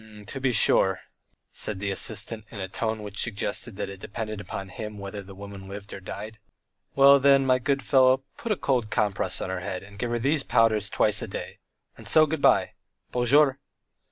[0.25, 1.01] "To be sure,"
[1.51, 5.35] said the assistant, in a tone which suggested that it depended upon him whether the
[5.35, 6.39] woman lived or died.
[6.95, 10.17] "Well, then, my good fellow, put a cold compress on her head, and give her
[10.17, 11.59] these powders twice a day,
[11.99, 12.71] and so good bye.
[13.11, 13.59] Bonjour."